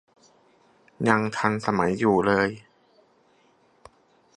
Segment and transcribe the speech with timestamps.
[1.07, 2.49] ยังทันสมัยอยู่เลย